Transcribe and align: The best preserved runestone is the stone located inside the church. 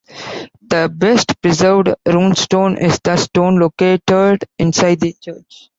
The 0.67 0.91
best 0.91 1.39
preserved 1.43 1.89
runestone 2.07 2.81
is 2.83 2.99
the 3.03 3.17
stone 3.17 3.59
located 3.59 4.45
inside 4.57 4.99
the 4.99 5.13
church. 5.13 5.69